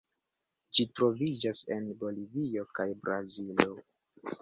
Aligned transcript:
Ĝi 0.79 0.85
troviĝas 0.99 1.61
en 1.77 1.87
Bolivio 2.01 2.67
kaj 2.81 2.91
Brazilo. 3.07 3.73